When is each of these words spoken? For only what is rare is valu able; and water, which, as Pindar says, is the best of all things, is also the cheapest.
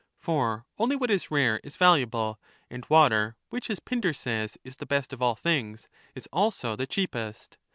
For 0.17 0.65
only 0.79 0.95
what 0.95 1.11
is 1.11 1.29
rare 1.29 1.61
is 1.63 1.77
valu 1.77 1.99
able; 1.99 2.39
and 2.71 2.83
water, 2.89 3.35
which, 3.49 3.69
as 3.69 3.79
Pindar 3.79 4.13
says, 4.15 4.57
is 4.63 4.77
the 4.77 4.87
best 4.87 5.13
of 5.13 5.21
all 5.21 5.35
things, 5.35 5.89
is 6.15 6.27
also 6.33 6.75
the 6.75 6.87
cheapest. 6.87 7.59